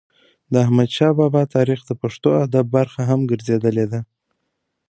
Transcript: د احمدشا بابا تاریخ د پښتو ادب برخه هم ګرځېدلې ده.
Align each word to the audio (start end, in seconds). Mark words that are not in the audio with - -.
د 0.51 0.53
احمدشا 0.65 1.09
بابا 1.19 1.43
تاریخ 1.55 1.79
د 1.85 1.91
پښتو 2.01 2.29
ادب 2.45 2.65
برخه 2.77 3.01
هم 3.09 3.19
ګرځېدلې 3.31 3.85
ده. 3.91 3.99